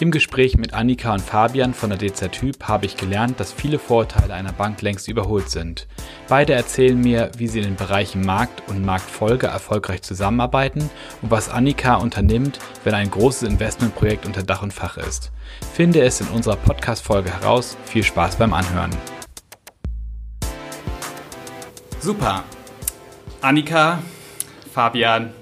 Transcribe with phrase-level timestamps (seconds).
[0.00, 3.80] Im Gespräch mit Annika und Fabian von der DZ Typ habe ich gelernt, dass viele
[3.80, 5.88] Vorteile einer Bank längst überholt sind.
[6.28, 10.88] Beide erzählen mir, wie sie in den Bereichen Markt und Marktfolge erfolgreich zusammenarbeiten
[11.20, 15.32] und was Annika unternimmt, wenn ein großes Investmentprojekt unter Dach und Fach ist.
[15.74, 17.76] Finde es in unserer Podcast-Folge heraus.
[17.84, 18.90] Viel Spaß beim Anhören.
[21.98, 22.44] Super.
[23.40, 24.00] Annika,
[24.72, 25.32] Fabian,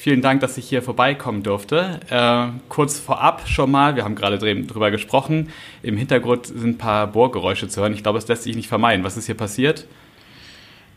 [0.00, 2.00] Vielen Dank, dass ich hier vorbeikommen durfte.
[2.08, 5.50] Äh, kurz vorab schon mal, wir haben gerade drüber gesprochen,
[5.82, 7.92] im Hintergrund sind ein paar Bohrgeräusche zu hören.
[7.92, 9.04] Ich glaube, es lässt sich nicht vermeiden.
[9.04, 9.86] Was ist hier passiert?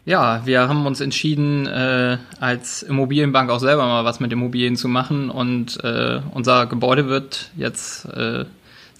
[0.05, 4.87] Ja, wir haben uns entschieden, äh, als Immobilienbank auch selber mal was mit Immobilien zu
[4.87, 8.45] machen und äh, unser Gebäude wird jetzt äh,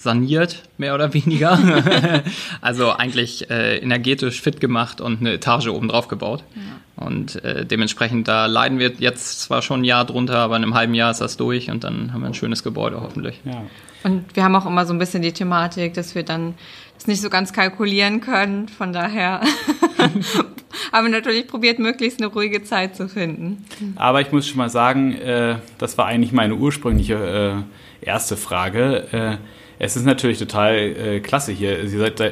[0.03, 1.57] saniert, mehr oder weniger.
[2.61, 6.43] also eigentlich äh, energetisch fit gemacht und eine Etage oben drauf gebaut.
[6.55, 7.05] Ja.
[7.05, 10.75] Und äh, dementsprechend, da leiden wir jetzt zwar schon ein Jahr drunter, aber in einem
[10.75, 13.39] halben Jahr ist das durch und dann haben wir ein schönes Gebäude hoffentlich.
[13.45, 13.63] Ja.
[14.03, 16.55] Und wir haben auch immer so ein bisschen die Thematik, dass wir dann
[16.95, 18.67] das nicht so ganz kalkulieren können.
[18.67, 19.41] Von daher
[20.91, 23.65] haben wir natürlich probiert, möglichst eine ruhige Zeit zu finden.
[23.95, 27.63] Aber ich muss schon mal sagen, äh, das war eigentlich meine ursprüngliche
[28.01, 29.39] äh, erste Frage.
[29.79, 31.87] Es ist natürlich total äh, klasse hier.
[31.87, 32.31] Sie seid, äh,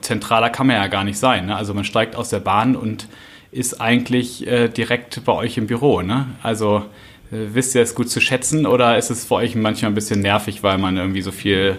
[0.00, 1.46] zentraler kann man ja gar nicht sein.
[1.46, 1.56] Ne?
[1.56, 3.08] Also man steigt aus der Bahn und
[3.50, 6.02] ist eigentlich äh, direkt bei euch im Büro.
[6.02, 6.26] Ne?
[6.42, 6.84] Also
[7.30, 10.20] äh, wisst ihr es gut zu schätzen oder ist es für euch manchmal ein bisschen
[10.20, 11.78] nervig, weil man irgendwie so viel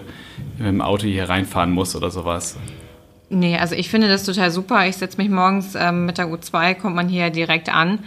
[0.58, 2.56] mit dem Auto hier reinfahren muss oder sowas?
[3.30, 4.86] Nee, also ich finde das total super.
[4.86, 8.00] Ich setze mich morgens ähm, mit der U2, kommt man hier direkt an.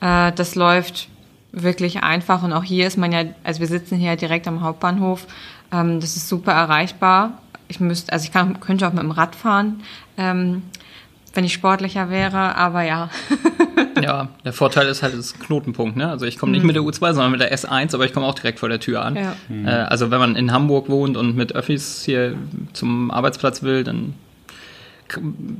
[0.00, 1.08] Äh, das läuft
[1.52, 5.26] wirklich einfach und auch hier ist man ja, also wir sitzen hier direkt am Hauptbahnhof.
[5.74, 7.38] Ähm, das ist super erreichbar.
[7.68, 9.82] Ich müsste, also ich kann, könnte auch mit dem Rad fahren,
[10.16, 10.62] ähm,
[11.32, 13.10] wenn ich sportlicher wäre, aber ja.
[14.02, 16.08] ja, der Vorteil ist halt das Knotenpunkt, ne?
[16.08, 16.68] Also ich komme nicht mhm.
[16.68, 19.04] mit der U2, sondern mit der S1, aber ich komme auch direkt vor der Tür
[19.04, 19.16] an.
[19.16, 19.34] Ja.
[19.48, 19.66] Mhm.
[19.66, 22.36] Äh, also wenn man in Hamburg wohnt und mit Öffis hier
[22.72, 24.14] zum Arbeitsplatz will, dann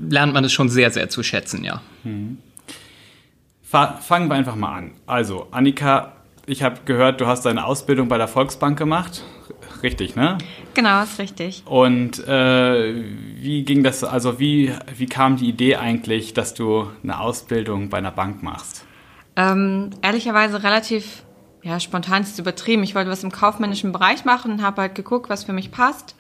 [0.08, 1.80] lernt man es schon sehr, sehr zu schätzen, ja.
[2.04, 2.38] Mhm.
[3.62, 4.92] Fangen wir einfach mal an.
[5.04, 6.12] Also, Annika,
[6.46, 9.24] ich habe gehört, du hast deine Ausbildung bei der Volksbank gemacht
[9.82, 10.38] richtig, ne?
[10.74, 11.62] Genau, ist richtig.
[11.66, 13.04] Und äh,
[13.36, 17.98] wie ging das, also wie, wie kam die Idee eigentlich, dass du eine Ausbildung bei
[17.98, 18.84] einer Bank machst?
[19.36, 21.24] Ähm, ehrlicherweise relativ
[21.64, 22.82] ja, spontan ist es übertrieben.
[22.82, 26.14] Ich wollte was im kaufmännischen Bereich machen und habe halt geguckt, was für mich passt.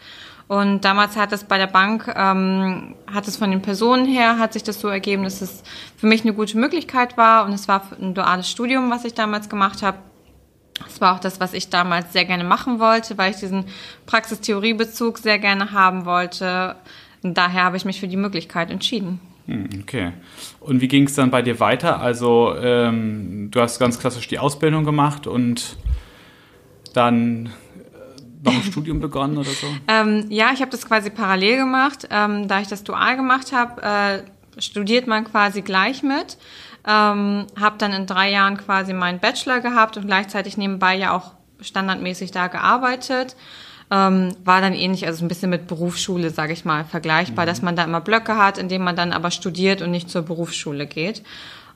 [0.48, 4.52] Und damals hat es bei der Bank, ähm, hat es von den Personen her, hat
[4.54, 5.62] sich das so ergeben, dass es
[5.96, 7.44] für mich eine gute Möglichkeit war.
[7.44, 9.98] Und es war ein duales Studium, was ich damals gemacht habe.
[10.82, 13.64] Das war auch das, was ich damals sehr gerne machen wollte, weil ich diesen
[14.06, 16.76] Praxistheoriebezug sehr gerne haben wollte.
[17.22, 19.20] Und daher habe ich mich für die Möglichkeit entschieden.
[19.46, 20.12] Hm, okay.
[20.60, 22.00] Und wie ging es dann bei dir weiter?
[22.00, 25.76] Also ähm, du hast ganz klassisch die Ausbildung gemacht und
[26.92, 27.50] dann äh,
[28.42, 29.66] noch ein Studium begonnen oder so?
[29.86, 32.08] Ähm, ja, ich habe das quasi parallel gemacht.
[32.10, 34.24] Ähm, da ich das dual gemacht habe,
[34.56, 36.38] äh, studiert man quasi gleich mit.
[36.86, 41.32] Ähm, habe dann in drei Jahren quasi meinen Bachelor gehabt und gleichzeitig nebenbei ja auch
[41.60, 43.36] standardmäßig da gearbeitet.
[43.90, 47.48] Ähm, war dann ähnlich, also ein bisschen mit Berufsschule, sage ich mal, vergleichbar, mhm.
[47.48, 50.22] dass man da immer Blöcke hat, in denen man dann aber studiert und nicht zur
[50.22, 51.22] Berufsschule geht.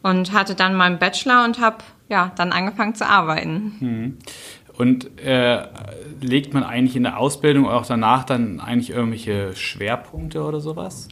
[0.02, 3.76] Und hatte dann meinen Bachelor und habe ja dann angefangen zu arbeiten.
[3.80, 4.18] Mhm.
[4.78, 5.66] Und äh,
[6.20, 11.08] legt man eigentlich in der Ausbildung auch danach dann eigentlich irgendwelche Schwerpunkte oder sowas?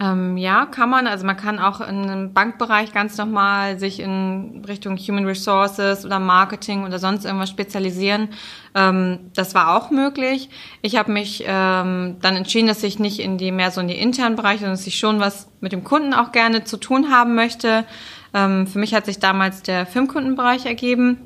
[0.00, 1.06] Ähm, ja, kann man.
[1.06, 6.84] Also man kann auch im Bankbereich ganz nochmal sich in Richtung Human Resources oder Marketing
[6.84, 8.30] oder sonst irgendwas spezialisieren.
[8.74, 10.48] Ähm, das war auch möglich.
[10.80, 13.98] Ich habe mich ähm, dann entschieden, dass ich nicht in die mehr so in die
[13.98, 17.34] internen Bereiche, sondern dass ich schon was mit dem Kunden auch gerne zu tun haben
[17.34, 17.84] möchte.
[18.32, 21.18] Ähm, für mich hat sich damals der Firmenkundenbereich ergeben.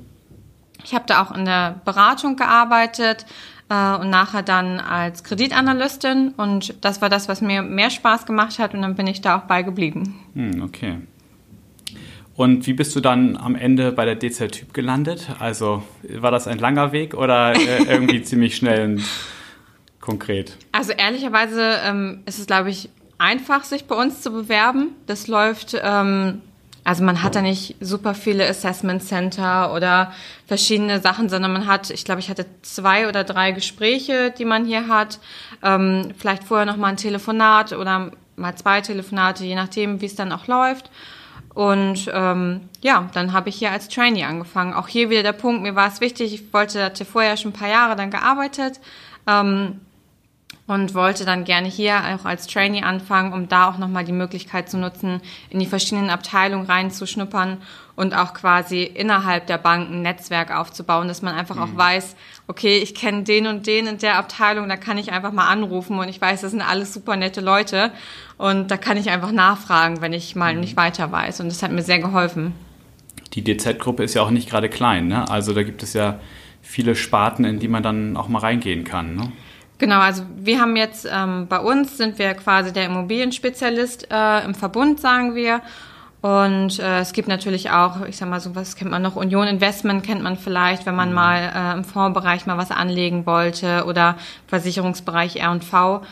[0.83, 3.25] Ich habe da auch in der Beratung gearbeitet,
[3.69, 6.35] äh, und nachher dann als Kreditanalystin.
[6.37, 9.39] Und das war das, was mir mehr Spaß gemacht hat und dann bin ich da
[9.39, 10.15] auch beigeblieben.
[10.35, 10.99] Hm, okay.
[12.37, 15.29] Und wie bist du dann am Ende bei der DZ Typ gelandet?
[15.39, 19.05] Also war das ein langer Weg oder äh, irgendwie ziemlich schnell und
[20.01, 20.57] konkret?
[20.73, 24.91] Also ehrlicherweise ähm, ist es, glaube ich, einfach, sich bei uns zu bewerben.
[25.07, 26.41] Das läuft ähm,
[26.85, 30.13] also man hat da nicht super viele Assessment Center oder
[30.47, 34.67] verschiedene Sachen, sondern man hat, ich glaube, ich hatte zwei oder drei Gespräche, die man
[34.67, 35.19] hier hat.
[35.63, 40.15] Ähm, vielleicht vorher noch mal ein Telefonat oder mal zwei Telefonate, je nachdem, wie es
[40.15, 40.91] dann auch läuft.
[41.55, 44.75] Und ähm, ja, dann habe ich hier als Trainee angefangen.
[44.75, 47.55] Auch hier wieder der Punkt, mir war es wichtig, ich wollte, hatte vorher schon ein
[47.55, 48.81] paar Jahre dann gearbeitet.
[49.27, 49.81] Ähm,
[50.67, 54.71] und wollte dann gerne hier auch als Trainee anfangen, um da auch nochmal die Möglichkeit
[54.71, 55.21] zu nutzen,
[55.51, 57.59] in die verschiedenen Abteilungen reinzuschnuppern
[57.97, 61.63] und auch quasi innerhalb der Bank ein Netzwerk aufzubauen, dass man einfach mhm.
[61.63, 62.17] auch weiß,
[62.47, 65.99] okay, ich kenne den und den in der Abteilung, da kann ich einfach mal anrufen
[65.99, 67.93] und ich weiß, das sind alles super nette Leute
[68.39, 70.61] und da kann ich einfach nachfragen, wenn ich mal mhm.
[70.61, 72.55] nicht weiter weiß und das hat mir sehr geholfen.
[73.35, 75.29] Die DZ-Gruppe ist ja auch nicht gerade klein, ne?
[75.29, 76.21] Also da gibt es ja
[76.63, 79.33] viele Sparten, in die man dann auch mal reingehen kann, ne?
[79.79, 84.55] Genau, also wir haben jetzt ähm, bei uns sind wir quasi der Immobilienspezialist äh, im
[84.55, 85.63] Verbund, sagen wir.
[86.25, 89.47] Und äh, es gibt natürlich auch, ich sag mal, so was kennt man noch, Union
[89.47, 91.15] Investment kennt man vielleicht, wenn man mhm.
[91.15, 94.17] mal äh, im Fondsbereich mal was anlegen wollte oder
[94.47, 96.03] Versicherungsbereich R&V.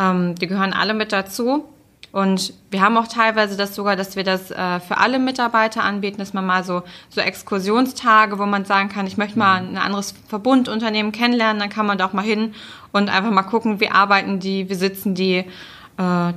[0.00, 1.68] Ähm, die gehören alle mit dazu.
[2.12, 6.18] Und wir haben auch teilweise das sogar, dass wir das äh, für alle Mitarbeiter anbieten,
[6.18, 10.14] dass man mal so, so Exkursionstage, wo man sagen kann, ich möchte mal ein anderes
[10.28, 12.54] Verbundunternehmen kennenlernen, dann kann man da auch mal hin
[12.92, 15.36] und einfach mal gucken, wie arbeiten die, wie sitzen die.
[15.36, 15.44] Äh,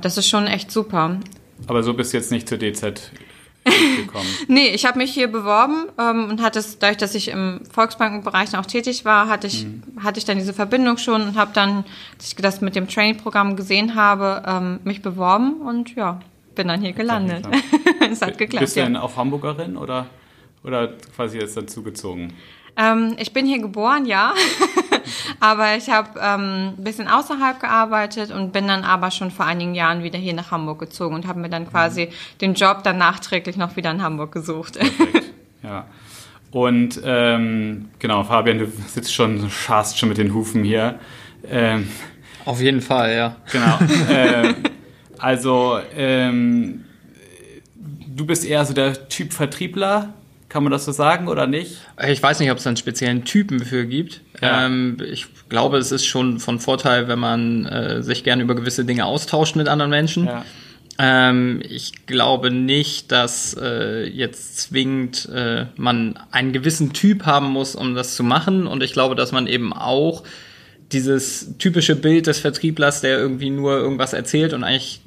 [0.00, 1.18] das ist schon echt super.
[1.66, 3.10] Aber so bist du jetzt nicht zur DZ
[3.64, 4.26] gekommen?
[4.48, 8.56] nee, ich habe mich hier beworben ähm, und hatte es, dadurch, dass ich im Volksbankenbereich
[8.56, 9.82] auch tätig war, hatte ich, mhm.
[10.02, 11.84] hatte ich dann diese Verbindung schon und habe dann,
[12.16, 16.20] als ich das mit dem Training-Programm gesehen habe, ähm, mich beworben und ja,
[16.54, 17.46] bin dann hier gelandet.
[18.10, 18.60] es hat geklappt.
[18.60, 20.06] Bist du denn auch Hamburgerin oder,
[20.62, 22.32] oder quasi jetzt dazugezogen?
[22.76, 24.34] Ähm, ich bin hier geboren, ja.
[25.40, 29.74] aber ich habe ähm, ein bisschen außerhalb gearbeitet und bin dann aber schon vor einigen
[29.74, 32.38] Jahren wieder hier nach Hamburg gezogen und habe mir dann quasi mhm.
[32.40, 34.78] den Job dann nachträglich noch wieder in Hamburg gesucht.
[34.78, 35.24] Perfekt.
[35.64, 35.86] Ja.
[36.50, 40.98] Und ähm, genau, Fabian, du sitzt schon, scharst schon mit den Hufen hier.
[41.50, 41.88] Ähm,
[42.44, 43.36] Auf jeden Fall, ja.
[43.50, 43.78] Genau.
[44.12, 44.54] äh,
[45.18, 46.84] also, ähm,
[48.06, 50.12] du bist eher so der Typ Vertriebler,
[50.54, 51.78] kann man das so sagen oder nicht?
[52.08, 54.20] Ich weiß nicht, ob es einen speziellen Typen für gibt.
[54.40, 54.66] Ja.
[54.66, 58.84] Ähm, ich glaube, es ist schon von Vorteil, wenn man äh, sich gerne über gewisse
[58.84, 60.26] Dinge austauscht mit anderen Menschen.
[60.26, 60.44] Ja.
[60.96, 67.74] Ähm, ich glaube nicht, dass äh, jetzt zwingend äh, man einen gewissen Typ haben muss,
[67.74, 68.68] um das zu machen.
[68.68, 70.22] Und ich glaube, dass man eben auch
[70.92, 75.00] dieses typische Bild des Vertrieblers, der irgendwie nur irgendwas erzählt und eigentlich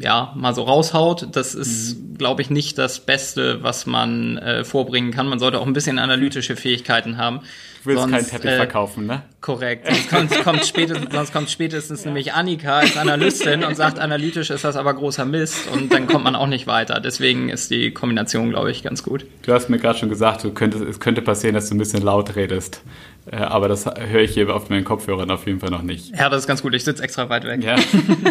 [0.00, 1.28] ja, mal so raushaut.
[1.32, 2.16] Das ist, mhm.
[2.16, 5.28] glaube ich, nicht das Beste, was man äh, vorbringen kann.
[5.28, 7.40] Man sollte auch ein bisschen analytische Fähigkeiten haben.
[7.82, 9.22] Du willst sonst, keinen Teppich äh, verkaufen, ne?
[9.40, 9.86] Korrekt.
[9.86, 12.06] Sonst kommt, kommt spätestens, sonst kommt spätestens ja.
[12.06, 16.24] nämlich Annika als Analystin und sagt, analytisch ist das aber großer Mist und dann kommt
[16.24, 17.00] man auch nicht weiter.
[17.00, 19.26] Deswegen ist die Kombination, glaube ich, ganz gut.
[19.42, 22.02] Du hast mir gerade schon gesagt, du könntest, es könnte passieren, dass du ein bisschen
[22.02, 22.82] laut redest.
[23.30, 26.16] Äh, aber das höre ich hier auf meinen Kopfhörern auf jeden Fall noch nicht.
[26.16, 26.74] Ja, das ist ganz gut.
[26.74, 27.62] Ich sitze extra weit weg.
[27.62, 27.76] Ja.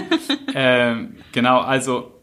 [0.54, 2.20] ähm, genau, also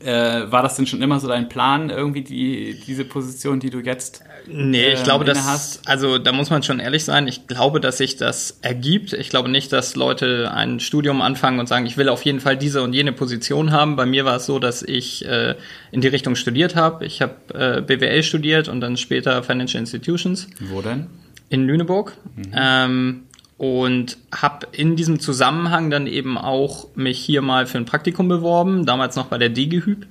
[0.00, 3.80] äh, war das denn schon immer so dein Plan, irgendwie die, diese Position, die du
[3.80, 7.80] jetzt Nee, ich glaube, ähm, dass, also da muss man schon ehrlich sein, ich glaube,
[7.80, 9.12] dass sich das ergibt.
[9.14, 12.56] Ich glaube nicht, dass Leute ein Studium anfangen und sagen, ich will auf jeden Fall
[12.56, 13.96] diese und jene Position haben.
[13.96, 15.54] Bei mir war es so, dass ich äh,
[15.92, 17.06] in die Richtung studiert habe.
[17.06, 20.46] Ich habe äh, BWL studiert und dann später Financial Institutions.
[20.60, 21.06] Wo denn?
[21.54, 22.16] In Lüneburg.
[22.36, 22.52] Mhm.
[22.52, 23.22] Ähm,
[23.56, 28.84] und habe in diesem Zusammenhang dann eben auch mich hier mal für ein Praktikum beworben,
[28.84, 30.06] damals noch bei der DGHÜB.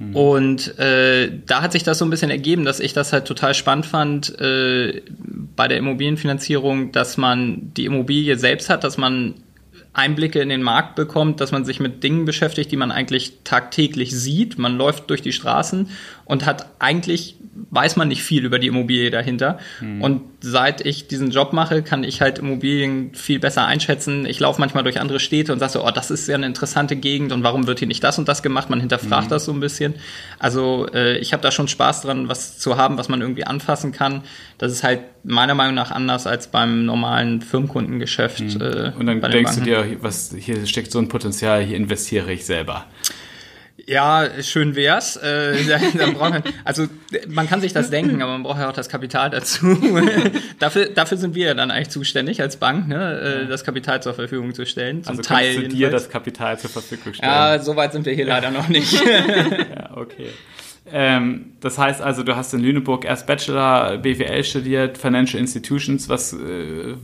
[0.00, 0.16] Mhm.
[0.16, 3.54] Und äh, da hat sich das so ein bisschen ergeben, dass ich das halt total
[3.54, 5.02] spannend fand äh,
[5.54, 9.34] bei der Immobilienfinanzierung, dass man die Immobilie selbst hat, dass man
[9.92, 14.12] Einblicke in den Markt bekommt, dass man sich mit Dingen beschäftigt, die man eigentlich tagtäglich
[14.12, 14.58] sieht.
[14.58, 15.88] Man läuft durch die Straßen
[16.24, 19.58] und hat eigentlich weiß man nicht viel über die Immobilie dahinter.
[19.80, 20.02] Mhm.
[20.02, 24.24] Und seit ich diesen Job mache, kann ich halt Immobilien viel besser einschätzen.
[24.24, 26.96] Ich laufe manchmal durch andere Städte und sage so, oh, das ist ja eine interessante
[26.96, 28.70] Gegend und warum wird hier nicht das und das gemacht?
[28.70, 29.30] Man hinterfragt mhm.
[29.30, 29.94] das so ein bisschen.
[30.38, 33.92] Also äh, ich habe da schon Spaß dran, was zu haben, was man irgendwie anfassen
[33.92, 34.22] kann.
[34.58, 38.40] Das ist halt meiner Meinung nach anders als beim normalen Firmenkundengeschäft.
[38.40, 38.60] Mhm.
[38.60, 42.46] Äh, und dann denkst du dir, was hier steckt so ein Potenzial, hier investiere ich
[42.46, 42.86] selber.
[43.86, 45.16] Ja, schön wär's.
[45.16, 45.56] Äh,
[45.98, 46.86] dann braucht man, also
[47.28, 49.78] man kann sich das denken, aber man braucht ja auch das Kapital dazu.
[50.58, 54.14] dafür, dafür sind wir ja dann eigentlich zuständig als Bank, ne, äh, das Kapital zur
[54.14, 55.02] Verfügung zu stellen.
[55.04, 57.30] Zum also Teil du dir das Kapital zur Verfügung stellen.
[57.30, 58.92] Ja, so weit sind wir hier leider noch nicht.
[59.04, 60.28] ja, okay.
[60.92, 66.08] Ähm, das heißt also, du hast in Lüneburg erst Bachelor BWL studiert, Financial Institutions.
[66.08, 66.94] Was äh,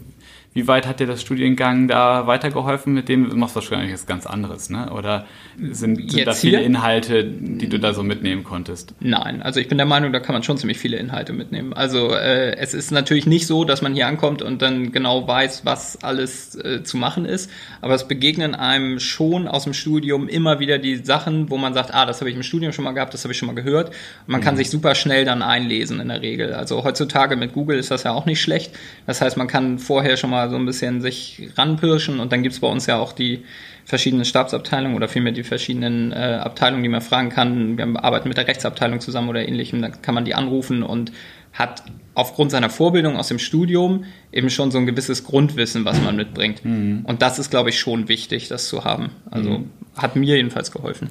[0.56, 2.94] wie weit hat dir das Studiengang da weitergeholfen?
[2.94, 4.90] Mit dem du machst du wahrscheinlich was ganz anderes, ne?
[4.90, 5.26] Oder
[5.60, 6.66] sind, sind da viele hier?
[6.66, 8.94] Inhalte, die du da so mitnehmen konntest?
[9.00, 11.74] Nein, also ich bin der Meinung, da kann man schon ziemlich viele Inhalte mitnehmen.
[11.74, 15.66] Also äh, es ist natürlich nicht so, dass man hier ankommt und dann genau weiß,
[15.66, 17.50] was alles äh, zu machen ist,
[17.82, 21.92] aber es begegnen einem schon aus dem Studium immer wieder die Sachen, wo man sagt,
[21.92, 23.90] ah, das habe ich im Studium schon mal gehabt, das habe ich schon mal gehört.
[23.90, 23.96] Und
[24.28, 24.44] man mhm.
[24.44, 26.54] kann sich super schnell dann einlesen in der Regel.
[26.54, 28.72] Also heutzutage mit Google ist das ja auch nicht schlecht.
[29.06, 32.60] Das heißt, man kann vorher schon mal so ein bisschen sich ranpirschen und dann gibt's
[32.60, 33.44] bei uns ja auch die
[33.84, 37.78] verschiedenen Stabsabteilungen oder vielmehr die verschiedenen äh, Abteilungen, die man fragen kann.
[37.78, 41.12] Wir arbeiten mit der Rechtsabteilung zusammen oder ähnlichem, dann kann man die anrufen und
[41.52, 41.84] hat
[42.14, 46.64] aufgrund seiner Vorbildung aus dem Studium eben schon so ein gewisses Grundwissen, was man mitbringt.
[46.64, 47.04] Mhm.
[47.04, 49.10] Und das ist, glaube ich, schon wichtig, das zu haben.
[49.30, 49.70] Also mhm.
[49.96, 51.08] hat mir jedenfalls geholfen.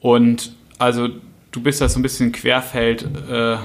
[0.00, 1.08] Und also
[1.52, 3.06] du bist da so ein bisschen Querfeld.
[3.30, 3.56] Äh,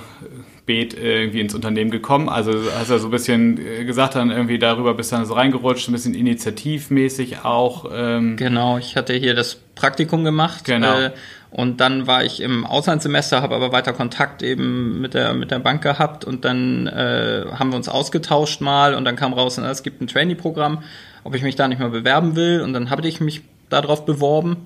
[0.64, 2.30] spät irgendwie ins Unternehmen gekommen.
[2.30, 5.34] Also hast du ja so ein bisschen äh, gesagt, dann irgendwie darüber bist dann so
[5.34, 7.92] reingerutscht, ein bisschen initiativmäßig auch.
[7.94, 8.38] Ähm.
[8.38, 10.64] Genau, ich hatte hier das Praktikum gemacht.
[10.64, 10.98] Genau.
[10.98, 11.12] Äh,
[11.52, 15.60] und dann war ich im Auslandssemester, habe aber weiter Kontakt eben mit der mit der
[15.60, 19.70] Bank gehabt und dann äh, haben wir uns ausgetauscht mal und dann kam raus, na,
[19.70, 20.82] es gibt ein Trainee-Programm,
[21.26, 24.66] ob ich mich da nicht mal bewerben will und dann habe ich mich darauf beworben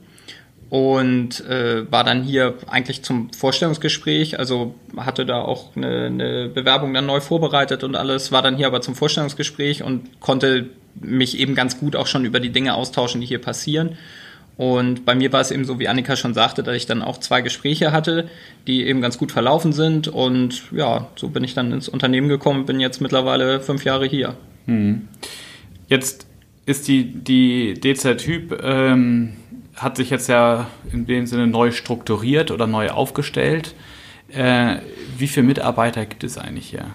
[0.70, 6.94] und äh, war dann hier eigentlich zum Vorstellungsgespräch, also hatte da auch eine, eine Bewerbung
[6.94, 10.70] dann neu vorbereitet und alles, war dann hier aber zum Vorstellungsgespräch und konnte
[11.00, 13.98] mich eben ganz gut auch schon über die Dinge austauschen, die hier passieren.
[14.58, 17.20] Und bei mir war es eben so, wie Annika schon sagte, dass ich dann auch
[17.20, 18.28] zwei Gespräche hatte,
[18.66, 20.08] die eben ganz gut verlaufen sind.
[20.08, 24.36] Und ja, so bin ich dann ins Unternehmen gekommen, bin jetzt mittlerweile fünf Jahre hier.
[24.66, 25.08] Hm.
[25.88, 26.26] Jetzt
[26.66, 29.34] ist die, die DZ-Typ ähm,
[29.78, 33.76] hat sich jetzt ja in dem Sinne neu strukturiert oder neu aufgestellt.
[34.30, 34.78] Äh,
[35.18, 36.86] wie viele Mitarbeiter gibt es eigentlich hier?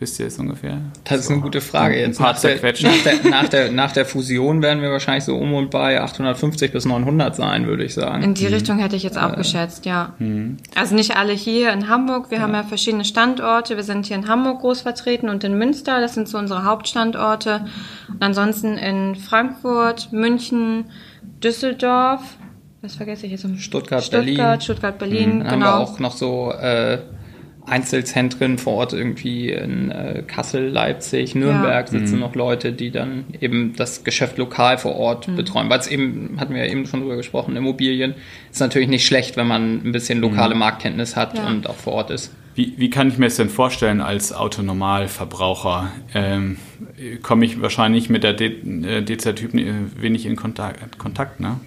[0.00, 0.78] Wisst ihr es ungefähr?
[1.02, 1.98] Das ist eine gute Frage.
[1.98, 5.54] Jetzt nach der, nach, der, nach, der, nach der Fusion werden wir wahrscheinlich so um
[5.54, 8.22] und bei 850 bis 900 sein, würde ich sagen.
[8.22, 8.54] In die mhm.
[8.54, 10.14] Richtung hätte ich jetzt auch äh, geschätzt, ja.
[10.20, 10.58] Mhm.
[10.76, 12.30] Also nicht alle hier in Hamburg.
[12.30, 12.44] Wir ja.
[12.44, 13.74] haben ja verschiedene Standorte.
[13.74, 16.00] Wir sind hier in Hamburg groß vertreten und in Münster.
[16.00, 17.66] Das sind so unsere Hauptstandorte.
[18.08, 20.84] Und ansonsten in Frankfurt, München,
[21.42, 22.36] Düsseldorf,
[22.82, 23.46] was vergesse ich jetzt?
[23.60, 24.60] Stuttgart, Stuttgart Berlin.
[24.60, 25.44] Stuttgart, Berlin, mhm.
[25.44, 25.50] genau.
[25.50, 26.98] Haben wir auch noch so äh,
[27.66, 31.98] Einzelzentren vor Ort irgendwie in äh, Kassel, Leipzig, Nürnberg ja.
[31.98, 32.20] sitzen mhm.
[32.20, 35.36] noch Leute, die dann eben das Geschäft lokal vor Ort mhm.
[35.36, 35.68] betreuen.
[35.68, 38.14] Weil es eben, hatten wir ja eben schon drüber gesprochen, Immobilien
[38.50, 40.60] ist natürlich nicht schlecht, wenn man ein bisschen lokale mhm.
[40.60, 41.46] Marktkenntnis hat ja.
[41.46, 42.32] und auch vor Ort ist.
[42.58, 45.92] Wie, wie kann ich mir das denn vorstellen als Autonormalverbraucher?
[46.12, 46.58] Ähm,
[47.22, 51.60] Komme ich wahrscheinlich mit der DZ-Typen äh, wenig in Kontakt, Kontakt ne?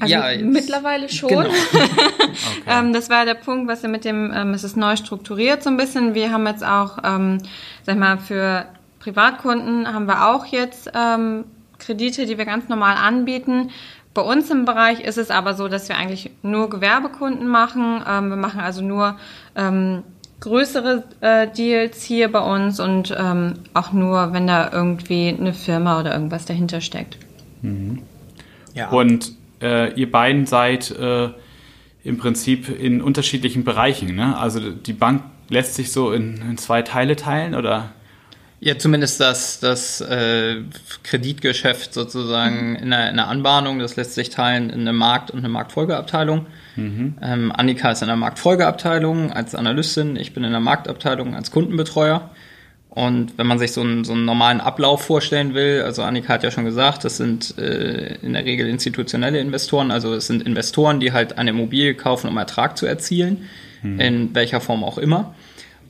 [0.00, 1.28] Also ja, mittlerweile schon.
[1.28, 1.42] Genau.
[1.44, 1.50] okay.
[2.66, 5.68] ähm, das war der Punkt, was wir mit dem, ähm, es ist neu strukturiert so
[5.68, 6.14] ein bisschen.
[6.14, 7.36] Wir haben jetzt auch, ähm,
[7.82, 8.64] sag mal, für
[9.00, 11.44] Privatkunden haben wir auch jetzt ähm,
[11.78, 13.68] Kredite, die wir ganz normal anbieten.
[14.14, 18.02] Bei uns im Bereich ist es aber so, dass wir eigentlich nur Gewerbekunden machen.
[18.08, 19.18] Ähm, wir machen also nur
[19.56, 20.04] ähm,
[20.42, 26.00] größere äh, Deals hier bei uns und ähm, auch nur, wenn da irgendwie eine Firma
[26.00, 27.16] oder irgendwas dahinter steckt.
[27.62, 28.02] Mhm.
[28.74, 28.90] Ja.
[28.90, 29.32] Und
[29.62, 31.28] äh, ihr beiden seid äh,
[32.02, 34.16] im Prinzip in unterschiedlichen Bereichen.
[34.16, 34.36] Ne?
[34.36, 37.92] Also die Bank lässt sich so in, in zwei Teile teilen oder?
[38.58, 40.62] Ja, zumindest das, das äh,
[41.04, 45.38] Kreditgeschäft sozusagen in der, in der Anbahnung, das lässt sich teilen in eine Markt- und
[45.38, 46.46] eine Marktfolgeabteilung.
[46.76, 47.14] Mhm.
[47.22, 52.30] Ähm, Annika ist in der Marktfolgeabteilung als Analystin, ich bin in der Marktabteilung als Kundenbetreuer.
[52.94, 56.42] Und wenn man sich so einen, so einen normalen Ablauf vorstellen will, also Annika hat
[56.42, 61.00] ja schon gesagt, das sind äh, in der Regel institutionelle Investoren, also es sind Investoren,
[61.00, 63.48] die halt eine Immobilie kaufen, um Ertrag zu erzielen,
[63.82, 63.98] mhm.
[63.98, 65.34] in welcher Form auch immer.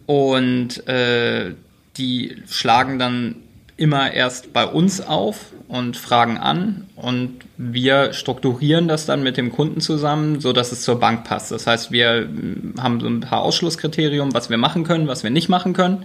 [0.06, 1.54] Und äh,
[1.96, 3.36] die schlagen dann
[3.76, 9.50] immer erst bei uns auf und fragen an und wir strukturieren das dann mit dem
[9.50, 11.50] Kunden zusammen, so dass es zur Bank passt.
[11.50, 12.28] Das heißt, wir
[12.78, 16.04] haben so ein paar Ausschlusskriterien, was wir machen können, was wir nicht machen können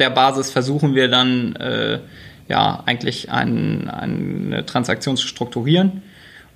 [0.00, 2.00] der Basis versuchen wir dann äh,
[2.48, 6.02] ja eigentlich ein, eine Transaktion zu strukturieren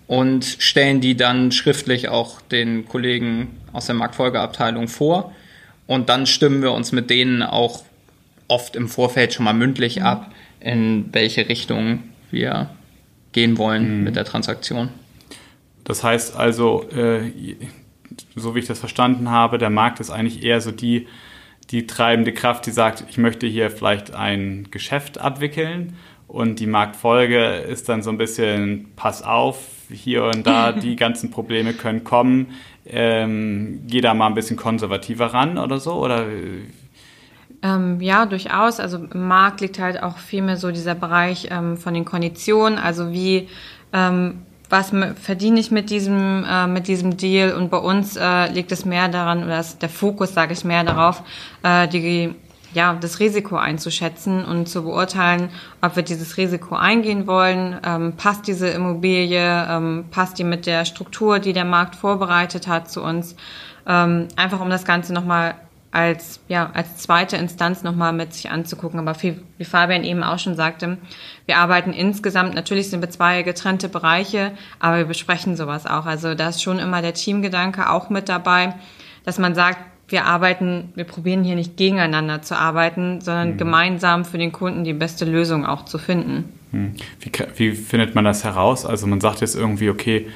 [0.07, 5.33] und stellen die dann schriftlich auch den Kollegen aus der Marktfolgeabteilung vor.
[5.87, 7.85] Und dann stimmen wir uns mit denen auch
[8.49, 10.31] oft im Vorfeld schon mal mündlich ab,
[10.65, 12.71] in welche Richtung wir
[13.33, 14.05] gehen wollen mhm.
[14.05, 14.89] mit der Transaktion.
[15.85, 17.31] Das heißt also, äh,
[18.35, 21.07] so wie ich das verstanden habe, der Markt ist eigentlich eher so die
[21.71, 25.97] die treibende Kraft, die sagt, ich möchte hier vielleicht ein Geschäft abwickeln
[26.29, 29.59] und die Marktfolge ist dann so ein bisschen, pass auf,
[29.91, 32.49] hier und da, die ganzen Probleme können kommen,
[32.87, 36.27] ähm, geh da mal ein bisschen konservativer ran oder so, oder?
[37.65, 38.79] Ähm, ja, durchaus.
[38.79, 42.79] Also im Markt liegt halt auch viel mehr so dieser Bereich ähm, von den Konditionen,
[42.79, 43.49] also wie
[43.95, 44.93] ähm, was
[45.23, 47.53] verdiene ich mit diesem, äh, mit diesem Deal?
[47.53, 51.23] Und bei uns äh, liegt es mehr daran, oder der Fokus, sage ich, mehr darauf,
[51.63, 52.35] äh, die,
[52.73, 58.47] ja, das Risiko einzuschätzen und zu beurteilen, ob wir dieses Risiko eingehen wollen, ähm, passt
[58.47, 63.37] diese Immobilie, ähm, passt die mit der Struktur, die der Markt vorbereitet hat zu uns,
[63.87, 65.55] ähm, einfach um das Ganze nochmal
[65.95, 68.99] als, ja, als zweite Instanz nochmal mit sich anzugucken.
[68.99, 70.99] Aber wie, wie Fabian eben auch schon sagte,
[71.47, 76.07] wir arbeiten insgesamt, natürlich sind wir zwei getrennte Bereiche, aber wir besprechen sowas auch.
[76.07, 78.75] Also da ist schon immer der Teamgedanke auch mit dabei,
[79.25, 83.59] dass man sagt, wir arbeiten, wir probieren hier nicht gegeneinander zu arbeiten, sondern mhm.
[83.59, 86.53] gemeinsam für den Kunden die beste Lösung auch zu finden.
[86.73, 86.95] Mhm.
[87.21, 88.85] Wie, wie findet man das heraus?
[88.85, 90.27] Also man sagt jetzt irgendwie, okay,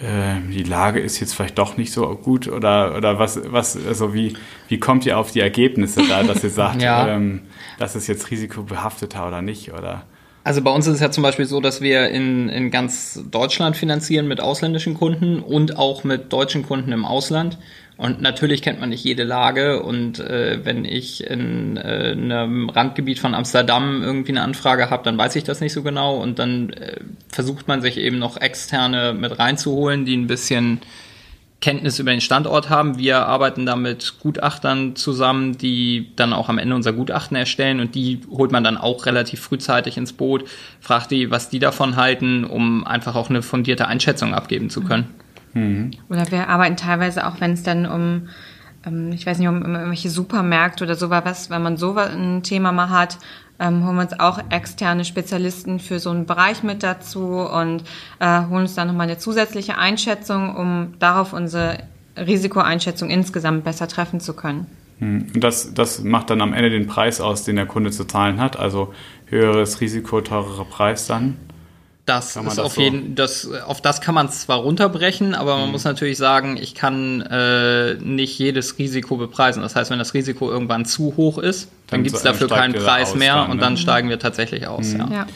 [0.00, 4.34] die Lage ist jetzt vielleicht doch nicht so gut oder, oder was, was, also wie,
[4.68, 7.08] wie kommt ihr auf die Ergebnisse da, dass ihr sagt, ja.
[7.08, 7.42] ähm,
[7.78, 10.04] das ist jetzt risikobehafteter oder nicht, oder?
[10.44, 13.76] Also bei uns ist es ja zum Beispiel so, dass wir in, in ganz Deutschland
[13.76, 17.58] finanzieren mit ausländischen Kunden und auch mit deutschen Kunden im Ausland.
[18.02, 23.20] Und natürlich kennt man nicht jede Lage und äh, wenn ich in äh, einem Randgebiet
[23.20, 26.70] von Amsterdam irgendwie eine Anfrage habe, dann weiß ich das nicht so genau und dann
[26.70, 26.96] äh,
[27.28, 30.80] versucht man sich eben noch externe mit reinzuholen, die ein bisschen
[31.60, 32.98] Kenntnis über den Standort haben.
[32.98, 37.94] Wir arbeiten da mit Gutachtern zusammen, die dann auch am Ende unser Gutachten erstellen und
[37.94, 40.42] die holt man dann auch relativ frühzeitig ins Boot,
[40.80, 45.04] fragt die, was die davon halten, um einfach auch eine fundierte Einschätzung abgeben zu können.
[45.04, 45.31] Mhm.
[46.08, 48.28] Oder wir arbeiten teilweise auch, wenn es dann um,
[48.86, 52.90] ähm, ich weiß nicht, um irgendwelche Supermärkte oder sowas, wenn man so ein Thema mal
[52.90, 53.18] hat,
[53.58, 57.84] ähm, holen wir uns auch externe Spezialisten für so einen Bereich mit dazu und
[58.18, 61.78] äh, holen uns dann nochmal eine zusätzliche Einschätzung, um darauf unsere
[62.16, 64.66] Risikoeinschätzung insgesamt besser treffen zu können.
[64.98, 65.26] Mhm.
[65.34, 68.40] Und das, das macht dann am Ende den Preis aus, den der Kunde zu zahlen
[68.40, 68.92] hat, also
[69.26, 71.36] höheres Risiko, teurerer Preis dann?
[72.04, 72.80] Das ist das auf so?
[72.80, 75.72] jeden, das, auf das kann man zwar runterbrechen, aber man mhm.
[75.72, 79.62] muss natürlich sagen, ich kann äh, nicht jedes Risiko bepreisen.
[79.62, 82.74] Das heißt, wenn das Risiko irgendwann zu hoch ist, dann, dann gibt es dafür keinen
[82.74, 83.78] Preis mehr dann, und dann ne?
[83.78, 84.94] steigen wir tatsächlich aus.
[84.94, 85.12] Mhm.
[85.12, 85.26] Ja.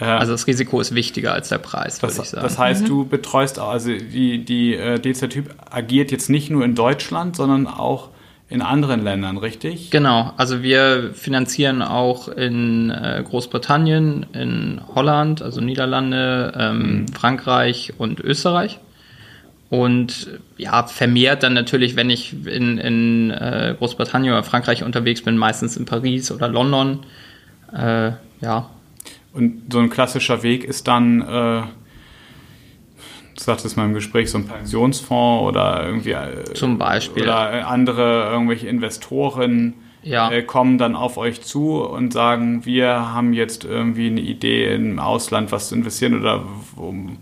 [0.00, 0.18] ja.
[0.18, 2.42] Also das Risiko ist wichtiger als der Preis, würde ich sagen.
[2.42, 2.86] Das heißt, mhm.
[2.86, 8.08] du betreust, also die, die äh, DZ-Typ agiert jetzt nicht nur in Deutschland, sondern auch
[8.48, 9.90] in anderen Ländern, richtig?
[9.90, 17.08] Genau, also wir finanzieren auch in äh, Großbritannien, in Holland, also Niederlande, ähm, mhm.
[17.08, 18.78] Frankreich und Österreich.
[19.68, 25.36] Und ja, vermehrt dann natürlich, wenn ich in, in äh, Großbritannien oder Frankreich unterwegs bin,
[25.36, 27.00] meistens in Paris oder London.
[27.72, 28.70] Äh, ja.
[29.32, 31.62] Und so ein klassischer Weg ist dann äh,
[33.36, 36.12] du sagtest mal im Gespräch, so ein Pensionsfonds oder irgendwie.
[36.12, 37.24] Äh, Zum Beispiel.
[37.24, 40.30] Oder andere, irgendwelche Investoren ja.
[40.30, 44.98] äh, kommen dann auf euch zu und sagen, wir haben jetzt irgendwie eine Idee im
[44.98, 46.44] Ausland was zu investieren oder
[46.76, 47.18] um,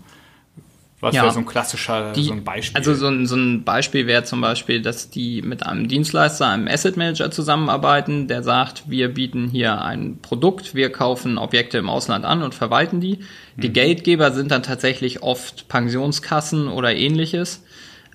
[1.05, 1.21] was ja.
[1.21, 2.77] wäre so ein klassischer die, so ein Beispiel?
[2.77, 6.67] Also so ein, so ein Beispiel wäre zum Beispiel, dass die mit einem Dienstleister, einem
[6.67, 12.25] Asset Manager zusammenarbeiten, der sagt, wir bieten hier ein Produkt, wir kaufen Objekte im Ausland
[12.25, 13.19] an und verwalten die.
[13.55, 13.73] Die mhm.
[13.73, 17.63] Geldgeber sind dann tatsächlich oft Pensionskassen oder ähnliches,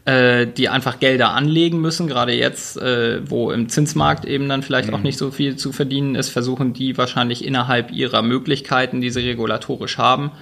[0.05, 2.09] äh, die einfach Gelder anlegen müssen.
[2.09, 4.95] Gerade jetzt, äh, wo im Zinsmarkt eben dann vielleicht mhm.
[4.97, 9.21] auch nicht so viel zu verdienen ist, versuchen die wahrscheinlich innerhalb ihrer Möglichkeiten, die sie
[9.21, 10.33] regulatorisch haben,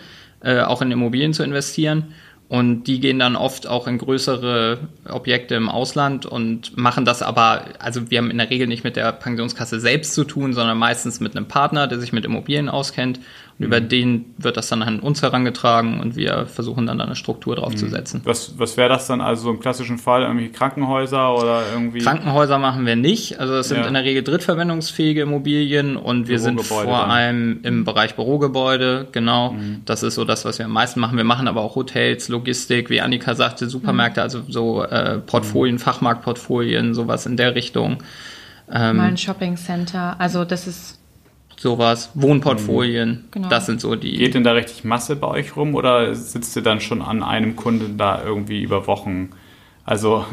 [0.41, 2.15] äh, auch in Immobilien zu investieren.
[2.49, 7.65] Und die gehen dann oft auch in größere Objekte im Ausland und machen das aber,
[7.79, 11.21] also wir haben in der Regel nicht mit der Pensionskasse selbst zu tun, sondern meistens
[11.21, 13.21] mit einem Partner, der sich mit Immobilien auskennt
[13.59, 13.89] und über mhm.
[13.89, 18.21] den wird das dann an uns herangetragen und wir versuchen dann eine Struktur draufzusetzen.
[18.21, 18.27] Mhm.
[18.27, 20.23] Was, was wäre das dann also im klassischen Fall?
[20.23, 21.99] Irgendwie Krankenhäuser oder irgendwie?
[21.99, 23.41] Krankenhäuser machen wir nicht.
[23.41, 23.87] Also das sind ja.
[23.87, 27.11] in der Regel drittverwendungsfähige Immobilien und wir sind vor dann.
[27.11, 29.53] allem im Bereich Bürogebäude, genau.
[29.53, 29.83] Mhm.
[29.85, 31.17] Das ist so das, was wir am meisten machen.
[31.17, 35.81] Wir machen aber auch Hotels, Logistik, wie Annika sagte, Supermärkte, also so äh, Portfolien, mhm.
[35.81, 38.03] Fachmarktportfolien, sowas in der Richtung.
[38.73, 40.17] Ähm, Mal ein Shopping Center.
[40.19, 40.99] Also das ist
[41.57, 43.25] sowas, Wohnportfolien, mhm.
[43.31, 43.49] genau.
[43.49, 44.17] das sind so die.
[44.17, 47.57] Geht denn da richtig Masse bei euch rum oder sitzt ihr dann schon an einem
[47.57, 49.31] Kunden da irgendwie über Wochen?
[49.85, 50.25] Also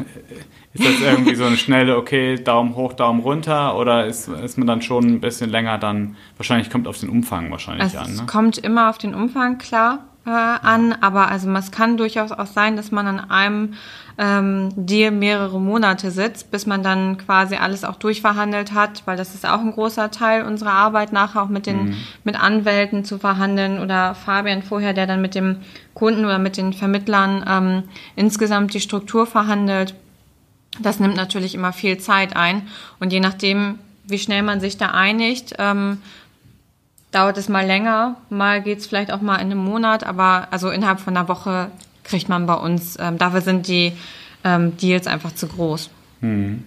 [0.74, 4.66] ist das irgendwie so eine schnelle, okay, Daumen hoch, Daumen runter oder ist, ist man
[4.66, 8.14] dann schon ein bisschen länger dann, wahrscheinlich kommt auf den Umfang wahrscheinlich also an.
[8.14, 8.20] Ne?
[8.20, 12.46] Es kommt immer auf den Umfang, klar äh, an, aber also es kann durchaus auch
[12.46, 13.74] sein, dass man an einem
[14.18, 19.34] ähm, Deal mehrere Monate sitzt, bis man dann quasi alles auch durchverhandelt hat, weil das
[19.34, 21.96] ist auch ein großer Teil unserer Arbeit nachher auch mit den mhm.
[22.24, 25.58] mit Anwälten zu verhandeln oder Fabian vorher, der dann mit dem
[25.94, 27.82] Kunden oder mit den Vermittlern ähm,
[28.16, 29.94] insgesamt die Struktur verhandelt.
[30.80, 32.62] Das nimmt natürlich immer viel Zeit ein
[32.98, 35.98] und je nachdem, wie schnell man sich da einigt, ähm,
[37.16, 40.70] dauert es mal länger, mal geht es vielleicht auch mal in einem Monat, aber also
[40.70, 41.70] innerhalb von einer Woche
[42.04, 43.92] kriegt man bei uns, ähm, dafür sind die
[44.44, 45.88] ähm, Deals einfach zu groß.
[46.20, 46.62] Hm.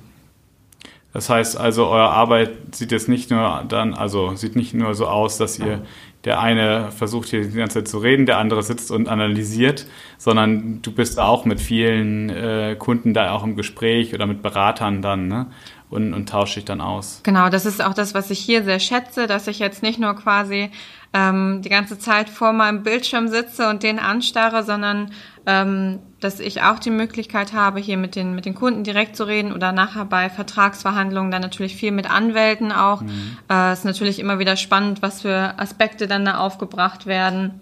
[1.14, 5.08] Das heißt also, eure Arbeit sieht jetzt nicht nur dann, also sieht nicht nur so
[5.08, 5.82] aus, dass ihr
[6.26, 9.86] der eine versucht hier die ganze Zeit zu reden, der andere sitzt und analysiert,
[10.18, 15.02] sondern du bist auch mit vielen äh, Kunden da auch im Gespräch oder mit Beratern
[15.02, 15.46] dann, ne?
[15.90, 17.22] Und, und tauscht dich dann aus.
[17.24, 20.16] Genau, das ist auch das, was ich hier sehr schätze, dass ich jetzt nicht nur
[20.16, 20.70] quasi
[21.14, 25.12] ähm, die ganze Zeit vor meinem Bildschirm sitze und den anstarre, sondern
[25.48, 29.24] ähm, dass ich auch die Möglichkeit habe, hier mit den, mit den Kunden direkt zu
[29.24, 33.02] reden oder nachher bei Vertragsverhandlungen dann natürlich viel mit Anwälten auch.
[33.02, 33.38] Mhm.
[33.50, 37.62] Äh, ist natürlich immer wieder spannend, was für Aspekte dann da aufgebracht werden.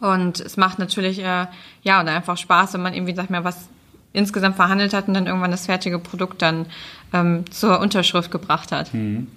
[0.00, 1.46] Und es macht natürlich, äh,
[1.82, 3.68] ja, oder einfach Spaß, wenn man irgendwie, sag ich mal, was
[4.12, 6.66] insgesamt verhandelt hat und dann irgendwann das fertige Produkt dann
[7.12, 8.92] ähm, zur Unterschrift gebracht hat.
[8.94, 9.28] Mhm.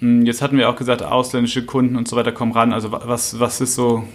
[0.00, 2.72] Jetzt hatten wir auch gesagt, ausländische Kunden und so weiter kommen ran.
[2.72, 4.06] Also was, was ist so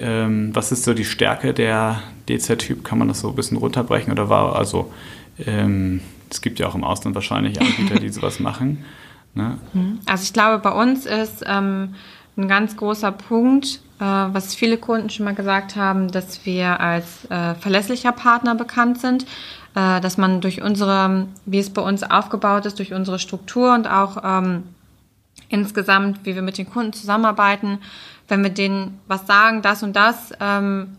[0.00, 2.84] ähm, was ist so die Stärke der DZ-Typ?
[2.84, 4.12] Kann man das so ein bisschen runterbrechen?
[4.12, 4.92] Oder war also,
[5.44, 8.84] ähm, es gibt ja auch im Ausland wahrscheinlich Anbieter, die sowas machen.
[9.34, 9.58] Ne?
[9.72, 10.00] Mhm.
[10.06, 11.94] Also ich glaube, bei uns ist ähm,
[12.36, 17.54] ein ganz großer Punkt, was viele Kunden schon mal gesagt haben, dass wir als äh,
[17.54, 19.24] verlässlicher Partner bekannt sind,
[19.74, 23.88] äh, dass man durch unsere, wie es bei uns aufgebaut ist, durch unsere Struktur und
[23.88, 24.64] auch ähm,
[25.48, 27.78] insgesamt, wie wir mit den Kunden zusammenarbeiten,
[28.28, 30.96] wenn wir denen was sagen, das und das ähm,